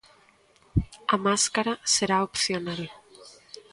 [1.15, 2.83] A máscara será opcional.